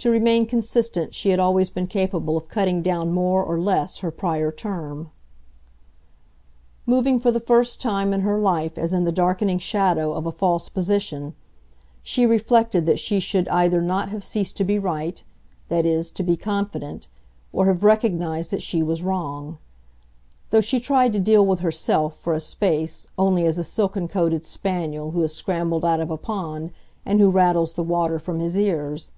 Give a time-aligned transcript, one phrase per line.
[0.00, 4.12] To remain consistent she had always been capable of cutting down more or less her
[4.12, 5.10] prior term.
[6.84, 10.30] Moving for the first time in her life as in the darkening shadow of a
[10.30, 11.34] false position,
[12.04, 15.24] she reflected that she should either not have ceased to be right
[15.70, 17.08] that is, to be confident
[17.52, 19.58] or have recognised that she was wrong;
[20.50, 24.46] though she tried to deal with herself, for a space, only as a silken coated
[24.46, 26.70] spaniel who has scrambled out of a pond
[27.04, 29.10] and who rattles the water from his ears.